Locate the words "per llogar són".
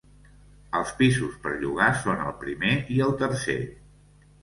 1.45-2.25